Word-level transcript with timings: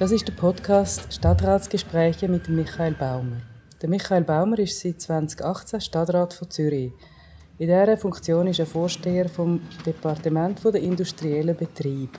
Das 0.00 0.12
ist 0.12 0.26
der 0.26 0.32
Podcast 0.32 1.12
Stadtratsgespräche 1.12 2.26
mit 2.26 2.48
Michael 2.48 2.94
Baumer. 2.94 3.42
Der 3.82 3.88
Michael 3.90 4.24
Baumer 4.24 4.58
ist 4.58 4.80
seit 4.80 4.98
2018 4.98 5.78
Stadtrat 5.82 6.32
von 6.32 6.48
Zürich. 6.48 6.92
In 7.58 7.66
dieser 7.66 7.98
Funktion 7.98 8.46
ist 8.46 8.60
er 8.60 8.64
Vorsteher 8.64 9.28
vom 9.28 9.60
Departement 9.84 10.64
der 10.64 10.80
industriellen 10.80 11.54
Betrieb. 11.54 12.18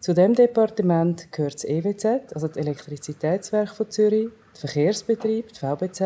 Zu 0.00 0.12
dem 0.12 0.34
Departement 0.34 1.32
gehört 1.32 1.54
das 1.54 1.64
EWZ, 1.64 2.34
also 2.34 2.48
das 2.48 2.58
Elektrizitätswerk 2.58 3.70
von 3.70 3.90
Zürich, 3.90 4.28
der 4.52 4.60
Verkehrsbetrieb, 4.60 5.54
die 5.54 5.58
VBZ, 5.58 6.00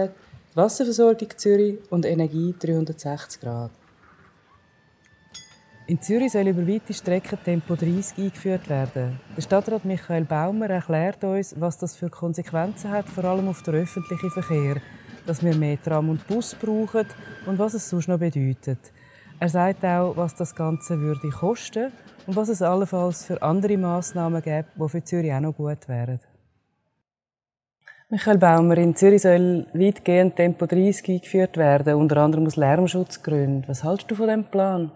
die 0.52 0.56
Wasserversorgung 0.56 1.30
Zürich 1.36 1.78
und 1.90 2.06
Energie 2.06 2.54
360 2.56 3.40
Grad. 3.40 3.72
In 5.86 6.00
Zürich 6.00 6.32
soll 6.32 6.48
über 6.48 6.66
weite 6.66 6.94
Strecken 6.94 7.38
Tempo 7.44 7.74
30 7.74 8.16
eingeführt 8.16 8.70
werden. 8.70 9.20
Der 9.36 9.42
Stadtrat 9.42 9.84
Michael 9.84 10.24
Baumer 10.24 10.70
erklärt 10.70 11.22
uns, 11.24 11.54
was 11.60 11.76
das 11.76 11.94
für 11.94 12.08
Konsequenzen 12.08 12.90
hat, 12.90 13.06
vor 13.06 13.24
allem 13.24 13.48
auf 13.48 13.62
den 13.62 13.74
öffentlichen 13.74 14.30
Verkehr, 14.30 14.76
dass 15.26 15.44
wir 15.44 15.54
mehr 15.54 15.80
Tram 15.82 16.08
und 16.08 16.26
Bus 16.26 16.54
brauchen 16.54 17.06
und 17.44 17.58
was 17.58 17.74
es 17.74 17.86
sonst 17.86 18.08
noch 18.08 18.18
bedeutet. 18.18 18.78
Er 19.38 19.50
sagt 19.50 19.84
auch, 19.84 20.16
was 20.16 20.34
das 20.34 20.54
Ganze 20.54 20.98
würde 20.98 21.28
kosten 21.28 21.92
und 22.26 22.34
was 22.34 22.48
es 22.48 22.62
allenfalls 22.62 23.26
für 23.26 23.42
andere 23.42 23.76
Massnahmen 23.76 24.40
gäbe, 24.40 24.68
die 24.74 24.88
für 24.88 25.04
Zürich 25.04 25.34
auch 25.34 25.40
noch 25.40 25.54
gut 25.54 25.86
wären. 25.86 26.20
Michael 28.08 28.38
Baumer, 28.38 28.78
in 28.78 28.96
Zürich 28.96 29.20
soll 29.20 29.66
weitgehend 29.74 30.36
Tempo 30.36 30.64
30 30.64 31.10
eingeführt 31.10 31.58
werden, 31.58 31.96
unter 31.96 32.16
anderem 32.18 32.46
aus 32.46 32.56
Lärmschutzgründen. 32.56 33.68
Was 33.68 33.84
hältst 33.84 34.10
du 34.10 34.14
von 34.14 34.28
diesem 34.28 34.44
Plan? 34.44 34.90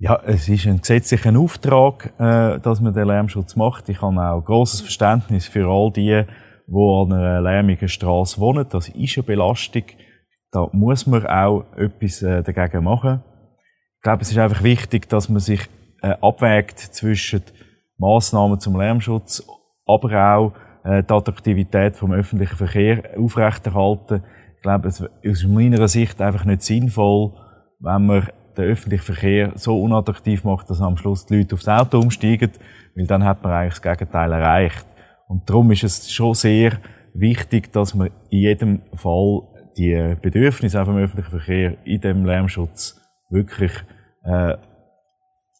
Ja, 0.00 0.20
es 0.24 0.48
ist 0.48 0.64
ein 0.64 0.78
gesetzlicher 0.78 1.36
Auftrag, 1.36 2.12
äh, 2.20 2.60
dass 2.60 2.80
man 2.80 2.94
den 2.94 3.08
Lärmschutz 3.08 3.56
macht. 3.56 3.88
Ich 3.88 4.00
habe 4.00 4.16
auch 4.16 4.44
großes 4.44 4.82
Verständnis 4.82 5.48
für 5.48 5.68
all 5.68 5.90
die, 5.90 6.22
die 6.68 6.72
an 6.72 7.12
einer 7.12 7.40
lärmigen 7.40 7.88
Straße 7.88 8.40
wohnen. 8.40 8.64
Das 8.70 8.88
ist 8.88 9.18
eine 9.18 9.24
Belastung. 9.24 9.82
Da 10.52 10.68
muss 10.70 11.08
man 11.08 11.26
auch 11.26 11.64
etwas 11.76 12.22
äh, 12.22 12.44
dagegen 12.44 12.84
machen. 12.84 13.24
Ich 13.96 14.02
glaube, 14.02 14.22
es 14.22 14.30
ist 14.30 14.38
einfach 14.38 14.62
wichtig, 14.62 15.08
dass 15.08 15.28
man 15.28 15.40
sich 15.40 15.62
äh, 16.02 16.14
abwägt 16.20 16.78
zwischen 16.78 17.42
Maßnahmen 17.96 18.60
zum 18.60 18.78
Lärmschutz, 18.78 19.44
aber 19.84 20.36
auch 20.36 20.52
äh, 20.84 21.02
die 21.02 21.12
Attraktivität 21.12 21.96
vom 21.96 22.12
öffentlichen 22.12 22.54
Verkehr 22.54 23.18
aufrechterhalten. 23.18 24.22
Ich 24.54 24.62
glaube, 24.62 24.86
es 24.86 25.00
ist 25.00 25.44
aus 25.44 25.50
meiner 25.50 25.88
Sicht 25.88 26.20
einfach 26.20 26.44
nicht 26.44 26.62
sinnvoll, 26.62 27.32
wenn 27.80 28.06
man 28.06 28.28
den 28.58 28.70
öffentlichen 28.70 29.04
Verkehr 29.04 29.52
so 29.54 29.80
unattraktiv 29.80 30.44
macht, 30.44 30.68
dass 30.68 30.80
am 30.80 30.96
Schluss 30.96 31.26
die 31.26 31.38
Leute 31.38 31.54
aufs 31.54 31.68
Auto 31.68 31.98
umsteigen, 31.98 32.50
weil 32.94 33.06
dann 33.06 33.24
hat 33.24 33.42
man 33.42 33.52
eigentlich 33.52 33.80
das 33.80 33.82
Gegenteil 33.82 34.32
erreicht. 34.32 34.86
Und 35.28 35.48
darum 35.48 35.70
ist 35.70 35.84
es 35.84 36.10
schon 36.10 36.34
sehr 36.34 36.78
wichtig, 37.14 37.72
dass 37.72 37.94
man 37.94 38.10
in 38.30 38.38
jedem 38.40 38.82
Fall 38.94 39.42
die 39.76 40.16
Bedürfnisse 40.20 40.84
vom 40.84 40.96
öffentlichen 40.96 41.30
Verkehr 41.30 41.76
in 41.86 42.00
dem 42.00 42.24
Lärmschutz 42.24 43.00
wirklich 43.30 43.72
äh, 44.24 44.56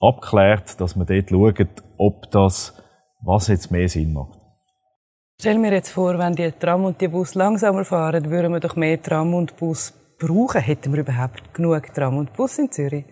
abklärt, 0.00 0.80
dass 0.80 0.96
man 0.96 1.06
dort 1.06 1.30
schaut, 1.30 1.68
ob 1.96 2.30
das, 2.30 2.82
was 3.20 3.48
jetzt 3.48 3.70
mehr 3.70 3.88
Sinn 3.88 4.12
macht. 4.12 4.38
Stell 5.40 5.58
mir 5.58 5.72
jetzt 5.72 5.90
vor, 5.90 6.18
wenn 6.18 6.34
die 6.34 6.50
Tram 6.50 6.84
und 6.84 7.00
die 7.00 7.08
Bus 7.08 7.34
langsamer 7.36 7.84
fahren, 7.84 8.28
würden 8.30 8.52
wir 8.52 8.60
doch 8.60 8.74
mehr 8.74 9.00
Tram 9.00 9.34
und 9.34 9.56
Bus 9.56 9.94
brauchen? 10.18 10.60
Hätten 10.60 10.92
wir 10.92 11.00
überhaupt 11.00 11.54
genug 11.54 11.92
Tram 11.94 12.18
und 12.18 12.32
Bus 12.34 12.58
in 12.58 12.70
Zürich? 12.70 13.04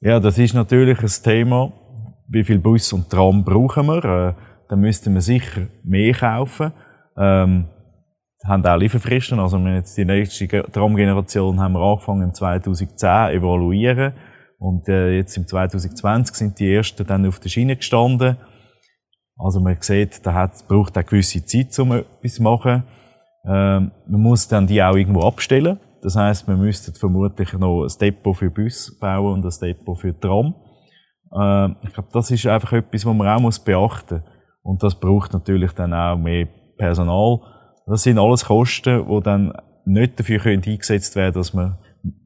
Ja, 0.00 0.20
das 0.20 0.38
ist 0.38 0.54
natürlich 0.54 1.00
ein 1.00 1.22
Thema. 1.22 1.72
Wie 2.28 2.44
viel 2.44 2.58
Bus 2.58 2.92
und 2.92 3.08
Tram 3.08 3.44
brauchen 3.44 3.86
wir? 3.86 4.04
Äh, 4.04 4.34
da 4.68 4.76
müssten 4.76 5.14
wir 5.14 5.20
sicher 5.20 5.62
mehr 5.82 6.12
kaufen. 6.12 6.72
Ähm, 7.16 7.68
haben 8.44 8.64
auch 8.64 8.76
Lieferfristen. 8.76 9.38
Also 9.40 9.58
wir 9.58 9.74
jetzt 9.74 9.96
die 9.96 10.04
nächste 10.04 10.46
Tram-Generation 10.46 11.60
haben 11.60 11.72
wir 11.72 11.80
angefangen 11.80 12.22
im 12.22 12.34
2010 12.34 13.36
evaluieren. 13.36 14.12
Und 14.58 14.88
äh, 14.88 15.16
jetzt 15.16 15.36
im 15.36 15.46
2020 15.46 16.34
sind 16.34 16.58
die 16.58 16.74
ersten 16.74 17.06
dann 17.06 17.26
auf 17.26 17.38
der 17.38 17.48
Schiene 17.48 17.76
gestanden. 17.76 18.36
Also 19.36 19.60
man 19.60 19.76
sieht, 19.80 20.26
da 20.26 20.34
hat, 20.34 20.66
braucht 20.66 20.96
eine 20.96 21.04
gewisse 21.04 21.44
Zeit, 21.44 21.78
um 21.78 21.92
etwas 21.92 22.34
zu 22.34 22.42
machen. 22.42 22.82
Ähm, 23.44 23.92
man 24.06 24.20
muss 24.20 24.48
dann 24.48 24.66
die 24.66 24.82
auch 24.82 24.96
irgendwo 24.96 25.22
abstellen. 25.22 25.78
Das 26.02 26.16
heißt, 26.16 26.46
wir 26.46 26.56
müssten 26.56 26.94
vermutlich 26.94 27.52
noch 27.54 27.82
ein 27.82 27.98
Depot 28.00 28.36
für 28.36 28.50
Bus 28.50 28.96
bauen 28.98 29.34
und 29.34 29.44
ein 29.44 29.60
Depot 29.60 29.98
für 29.98 30.18
Tram. 30.18 30.54
Äh, 31.32 31.86
ich 31.86 31.92
glaube, 31.92 32.08
das 32.12 32.30
ist 32.30 32.46
einfach 32.46 32.72
etwas, 32.72 33.04
was 33.04 33.14
man 33.14 33.28
auch 33.28 33.40
muss 33.40 33.58
beachten 33.58 34.22
muss. 34.22 34.32
Und 34.62 34.82
das 34.82 34.94
braucht 34.94 35.32
natürlich 35.32 35.72
dann 35.72 35.94
auch 35.94 36.16
mehr 36.16 36.46
Personal. 36.76 37.40
Das 37.86 38.02
sind 38.02 38.18
alles 38.18 38.44
Kosten, 38.44 39.06
die 39.08 39.20
dann 39.22 39.52
nicht 39.84 40.20
dafür 40.20 40.44
eingesetzt 40.44 41.16
werden 41.16 41.34
dass 41.34 41.54
man 41.54 41.78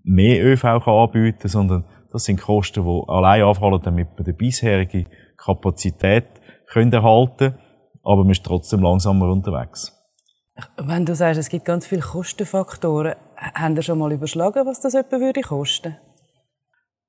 mehr 0.02 0.44
ÖV 0.44 0.62
kann 0.62 0.94
anbieten 0.94 1.38
kann, 1.38 1.48
sondern 1.48 1.84
das 2.10 2.24
sind 2.24 2.40
Kosten, 2.40 2.84
die 2.84 3.02
allein 3.08 3.42
anfallen, 3.42 3.80
damit 3.82 4.08
wir 4.16 4.24
die 4.24 4.32
bisherige 4.32 5.06
Kapazität 5.36 6.26
können 6.66 6.92
erhalten. 6.92 7.54
Aber 8.02 8.22
man 8.22 8.32
ist 8.32 8.44
trotzdem 8.44 8.82
langsamer 8.82 9.30
unterwegs. 9.30 9.96
Wenn 10.76 11.06
du 11.06 11.14
sagst, 11.14 11.40
es 11.40 11.48
gibt 11.48 11.64
ganz 11.64 11.86
viele 11.86 12.02
Kostenfaktoren, 12.02 13.14
haben 13.54 13.76
Sie 13.76 13.82
schon 13.82 13.98
mal 13.98 14.12
überschlagen, 14.12 14.66
was 14.66 14.80
das 14.80 14.94
etwa 14.94 15.20
würde 15.20 15.40
kosten? 15.40 15.96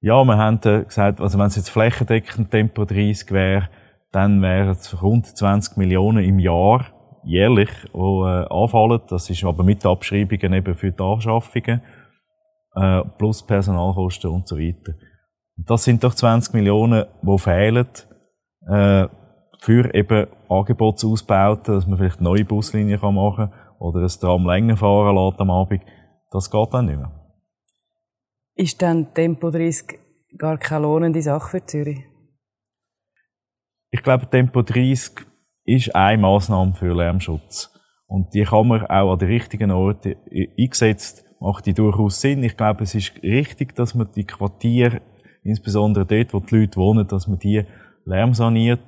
Ja, 0.02 0.24
wir 0.26 0.38
haben 0.38 0.60
gesagt, 0.60 1.22
also 1.22 1.40
wenn 1.40 1.48
es 1.48 1.56
jetzt 1.56 1.70
flächendeckend 1.70 2.52
Tempo 2.52 2.84
30 2.84 3.32
wäre, 3.32 3.70
dann 4.12 4.42
wären 4.42 4.70
es 4.70 5.02
rund 5.02 5.26
20 5.26 5.78
Millionen 5.78 6.24
im 6.24 6.40
Jahr, 6.40 6.88
jährlich, 7.24 7.70
die 7.94 7.98
äh, 7.98 8.46
anfallen. 8.50 9.02
Das 9.08 9.30
ist 9.30 9.44
aber 9.44 9.64
mit 9.64 9.86
Abschreibungen 9.86 10.54
eben 10.54 10.76
für 10.76 10.92
die 10.92 11.04
Anschaffungen, 11.04 11.82
äh, 12.76 13.02
plus 13.18 13.46
Personalkosten 13.46 14.30
und 14.30 14.48
so 14.48 14.58
weiter. 14.58 14.94
Das 15.56 15.84
sind 15.84 16.04
doch 16.04 16.14
20 16.14 16.54
Millionen, 16.54 17.06
die 17.22 17.38
fehlen, 17.38 17.88
äh, 18.68 19.08
für 19.60 19.96
eben 19.96 20.28
Angebotsausbauten, 20.50 21.76
dass 21.76 21.88
man 21.88 21.98
vielleicht 21.98 22.20
neue 22.20 22.44
Buslinien 22.44 23.00
machen 23.00 23.50
kann 23.50 23.54
oder 23.80 24.02
das 24.02 24.20
Tram 24.20 24.46
länger 24.46 24.76
fahren 24.76 25.16
lässt 25.16 25.40
am 25.40 25.50
Abend. 25.50 25.82
Das 26.34 26.50
geht 26.50 26.74
dann 26.74 26.88
nicht 26.88 26.98
mehr. 26.98 27.12
Ist 28.56 28.82
dann 28.82 29.14
Tempo 29.14 29.52
30 29.52 30.00
gar 30.36 30.58
keine 30.58 30.82
lohnende 30.82 31.22
Sache 31.22 31.48
für 31.48 31.66
Zürich? 31.66 32.04
Ich 33.92 34.02
glaube, 34.02 34.28
Tempo 34.28 34.64
30 34.64 35.28
ist 35.66 35.96
eine 35.96 36.22
Maßnahme 36.24 36.74
für 36.74 36.96
Lärmschutz. 36.96 37.72
Und 38.08 38.34
die 38.34 38.44
kann 38.46 38.68
man 38.68 38.86
auch 38.88 39.14
an 39.14 39.20
den 39.20 39.28
richtigen 39.28 39.70
Orten 39.70 40.16
eingesetzt, 40.58 41.24
macht 41.40 41.68
die 41.68 41.76
durchaus 41.76 42.20
Sinn. 42.20 42.44
Ich 42.44 42.58
glaube, 42.58 42.84
es 42.84 42.96
ist 42.96 43.14
richtig, 43.22 43.76
dass 43.76 43.94
man 43.94 44.10
die 44.16 44.26
Quartiere, 44.26 45.02
insbesondere 45.44 46.06
dort, 46.08 46.34
wo 46.34 46.40
die 46.40 46.62
Leute 46.62 46.78
wohnen, 46.78 47.08
dass 47.08 47.28
man 47.28 47.38
die 47.38 47.64
lärmsaniert. 48.06 48.82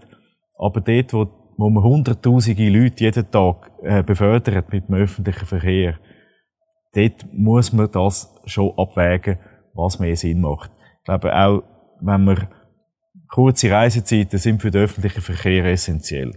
Aber 0.58 0.82
dort, 0.82 1.14
wo, 1.14 1.28
wo 1.58 1.70
man 1.70 1.84
hunderttausende 1.84 2.70
Leute 2.70 3.04
jeden 3.04 3.30
Tag 3.30 3.72
äh, 3.84 4.02
befördert 4.02 4.72
mit 4.74 4.88
dem 4.88 4.96
öffentlichen 4.96 5.46
Verkehr, 5.46 6.00
dort 6.96 7.26
muss 7.34 7.74
man 7.74 7.92
das 7.92 8.34
schon 8.46 8.74
abwägen, 8.78 9.38
was 9.74 10.00
mehr 10.00 10.16
Sinn 10.16 10.42
macht. 10.42 10.72
Ich 11.00 11.06
glaube 11.06 11.36
auch, 11.36 11.64
wenn 12.02 12.24
man 12.24 12.48
kurze 13.30 13.72
Reisezeiten 13.72 14.40
sind 14.40 14.62
für 14.62 14.72
den 14.72 14.84
öffentlichen 14.84 15.22
Verkehr 15.22 15.66
essentiell. 15.66 16.34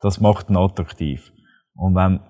Das 0.00 0.20
macht 0.20 0.50
ihn 0.50 0.56
attraktiv. 0.56 1.32
Und 1.74 1.94
wenn, 1.94 2.20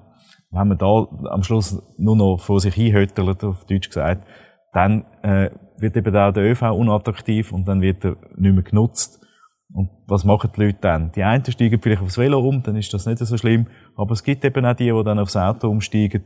wenn 0.51 0.69
man 0.69 0.79
da 0.79 1.07
am 1.31 1.43
Schluss 1.43 1.83
nur 1.99 2.17
noch 2.17 2.39
vor 2.39 2.61
sich 2.61 2.75
hinhöttelt, 2.75 3.45
auf 3.45 3.65
Deutsch 3.67 3.89
gesagt, 3.89 4.27
dann 4.73 5.05
äh, 5.23 5.51
wird 5.79 5.97
eben 5.97 6.17
auch 6.17 6.33
der 6.33 6.45
ÖV 6.45 6.63
unattraktiv 6.63 7.53
und 7.53 7.67
dann 7.67 7.81
wird 7.81 8.05
er 8.05 8.17
nicht 8.37 8.55
mehr 8.55 8.63
genutzt. 8.63 9.25
Und 9.73 9.91
was 10.07 10.25
machen 10.25 10.51
die 10.57 10.65
Leute 10.65 10.79
dann? 10.81 11.13
Die 11.13 11.23
einen 11.23 11.45
steigen 11.45 11.81
vielleicht 11.81 12.03
aufs 12.03 12.17
Velo 12.17 12.41
um, 12.41 12.63
dann 12.63 12.77
ist 12.77 12.93
das 12.95 13.07
nicht 13.07 13.19
so 13.19 13.37
schlimm. 13.37 13.67
Aber 13.97 14.13
es 14.13 14.23
gibt 14.23 14.45
eben 14.45 14.65
auch 14.65 14.75
die, 14.75 14.91
die 14.91 15.05
dann 15.05 15.19
aufs 15.19 15.37
Auto 15.37 15.69
umsteigen. 15.69 16.25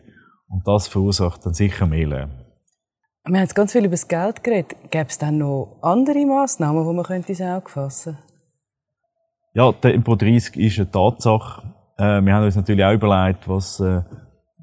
Und 0.52 0.69
das 0.69 0.87
verursacht 0.87 1.46
dann 1.46 1.54
sicher 1.54 1.87
mehr 1.87 2.06
Lärm. 2.06 2.31
Wir 3.25 3.37
haben 3.37 3.43
jetzt 3.43 3.54
ganz 3.54 3.72
viel 3.72 3.84
über 3.84 3.93
das 3.93 4.06
Geld 4.06 4.44
geredet. 4.44 4.76
Gäbe 4.90 5.08
es 5.08 5.16
dann 5.16 5.38
noch 5.38 5.78
andere 5.81 6.26
Massnahmen, 6.26 6.87
die 6.87 6.94
man 6.94 7.04
könnte 7.04 7.31
ins 7.31 7.40
Auge 7.40 7.70
fassen 7.70 8.19
Ja, 9.54 9.72
Tempo 9.72 10.14
30 10.14 10.56
ist 10.56 10.78
eine 10.78 10.90
Tatsache. 10.90 11.62
Äh, 11.96 12.20
wir 12.20 12.34
haben 12.34 12.44
uns 12.44 12.56
natürlich 12.56 12.84
auch 12.84 12.93
überlegt, 12.93 13.49
was, 13.49 13.81
äh, 13.81 14.02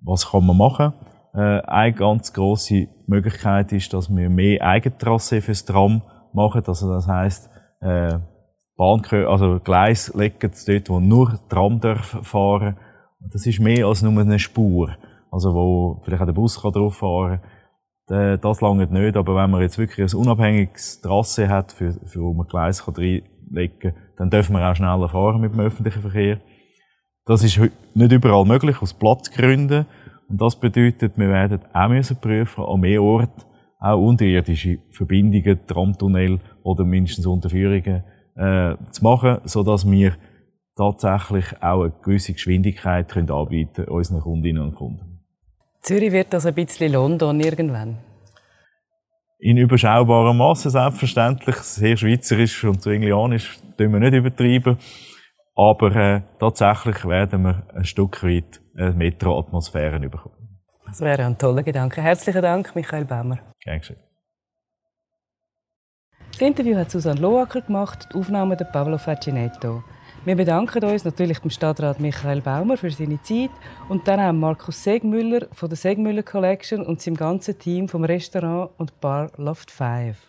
was 0.03 0.30
kann 0.30 0.45
man 0.45 0.57
machen 0.57 0.94
äh, 1.33 1.62
Eine 1.62 1.94
ganz 1.94 2.33
grosse 2.33 2.88
Möglichkeit 3.07 3.71
ist, 3.71 3.92
dass 3.94 4.13
wir 4.13 4.30
mehr 4.30 4.62
Eigentrasse 4.62 5.42
fürs 5.42 5.65
Tram 5.65 6.03
machen. 6.33 6.62
Also 6.68 6.94
das 6.94 7.07
heisst, 7.07 7.50
äh, 7.81 8.19
Bahn, 8.77 9.01
also 9.25 9.59
Gleis 9.59 10.13
legen 10.13 10.51
dort, 10.68 10.89
wo 10.89 11.00
nur 11.00 11.39
Tram 11.50 11.80
darf 11.80 12.19
fahren. 12.21 12.77
Das 13.31 13.47
ist 13.47 13.59
mehr 13.59 13.88
als 13.88 14.03
nur 14.03 14.21
eine 14.21 14.38
Spur 14.38 14.95
also 15.31 15.53
wo 15.53 16.01
vielleicht 16.03 16.21
auch 16.21 16.27
der 16.27 16.33
Bus 16.33 16.61
kann 16.61 16.71
drauf 16.71 16.97
fahren 16.97 17.41
kann. 18.07 18.41
Das 18.41 18.61
lange 18.61 18.87
nicht, 18.87 19.15
aber 19.15 19.35
wenn 19.35 19.51
man 19.51 19.61
jetzt 19.61 19.77
wirklich 19.77 20.11
ein 20.11 20.19
unabhängiges 20.19 21.01
Trasse 21.01 21.47
hat, 21.47 21.71
für, 21.71 21.93
für 22.05 22.21
wo 22.21 22.33
man 22.33 22.47
Gleis 22.47 22.83
kann 22.83 22.95
reinlegen 22.95 23.79
kann, 23.79 23.93
dann 24.17 24.29
dürfen 24.31 24.53
wir 24.53 24.67
auch 24.67 24.75
schneller 24.75 25.09
fahren 25.09 25.41
mit 25.41 25.53
dem 25.53 25.59
öffentlichen 25.59 26.01
Verkehr. 26.01 26.39
Das 27.25 27.43
ist 27.43 27.59
nicht 27.93 28.11
überall 28.11 28.45
möglich, 28.45 28.81
aus 28.81 28.93
Platzgründen. 28.93 29.85
Und 30.27 30.41
das 30.41 30.59
bedeutet, 30.59 31.17
wir 31.17 31.29
werden 31.29 31.61
auch 31.73 31.89
müssen 31.89 32.17
prüfen, 32.17 32.63
an 32.63 32.79
mehr 32.79 33.03
Orten 33.03 33.43
auch 33.79 33.97
unterirdische 33.97 34.79
Verbindungen, 34.91 35.59
Tramtunnel 35.65 36.39
oder 36.63 36.83
mindestens 36.83 37.25
Unterführungen 37.25 38.03
äh, 38.35 38.75
zu 38.91 39.03
machen, 39.03 39.37
so 39.45 39.63
dass 39.63 39.89
wir 39.89 40.15
tatsächlich 40.75 41.61
auch 41.61 41.83
eine 41.83 41.93
gewisse 42.03 42.33
Geschwindigkeit 42.33 43.09
können 43.09 43.31
anbieten 43.31 43.85
unseren 43.85 44.21
Kundinnen 44.21 44.63
und 44.63 44.75
Kunden. 44.75 45.08
Zürich 45.81 46.11
wird 46.11 46.33
also 46.33 46.49
ein 46.49 46.55
bisschen 46.55 46.93
London 46.93 47.39
irgendwann? 47.39 47.97
In 49.39 49.57
überschaubarem 49.57 50.37
Maße 50.37 50.69
selbstverständlich. 50.69 51.55
Sehr 51.57 51.95
schweizerisch 51.95 52.63
und 52.65 52.81
so 52.81 52.89
englianisch 52.89 53.57
tun 53.77 53.93
wir 53.93 53.99
nicht 53.99 54.13
übertreiben. 54.13 54.77
Aber 55.55 55.95
äh, 55.95 56.21
tatsächlich 56.39 57.05
werden 57.05 57.43
wir 57.43 57.63
ein 57.73 57.85
Stück 57.85 58.23
weit 58.23 58.61
eine 58.77 58.91
Metro-Atmosphäre 58.91 59.99
bekommen. 59.99 60.59
Das 60.85 61.01
wäre 61.01 61.25
ein 61.25 61.37
toller 61.37 61.63
Gedanke. 61.63 62.01
Herzlichen 62.01 62.41
Dank, 62.41 62.75
Michael 62.75 63.05
Baumer. 63.05 63.39
Gern 63.61 63.79
geschehen. 63.79 63.99
Das 66.31 66.41
Interview 66.41 66.77
hat 66.77 66.91
Susanne 66.91 67.19
Loacker 67.19 67.61
gemacht, 67.61 68.07
die 68.11 68.17
Aufnahme 68.17 68.55
der 68.55 68.65
Pablo 68.65 68.97
Facinetto. 68.97 69.83
Wir 70.25 70.36
bedanken 70.36 70.83
uns 70.83 71.06
natürlich 71.06 71.39
dem 71.39 71.50
Stadtrat 71.50 72.01
Michael 72.01 72.42
Baumer 72.42 72.75
für 72.75 72.92
seine 72.92 73.21
Zeit 73.21 73.51
und 73.88 74.06
dann 74.07 74.19
auch 74.19 74.33
Markus 74.33 74.83
Segmüller 74.83 75.48
von 75.54 75.69
der 75.69 75.77
Segmüller 75.77 76.24
Collection 76.24 76.86
und 76.86 77.01
seinem 77.01 77.16
ganzen 77.16 77.57
Team 77.57 77.88
vom 77.88 78.04
Restaurant 78.04 78.71
und 78.77 79.00
Bar 79.00 79.31
Loft 79.38 79.71
5. 79.71 80.28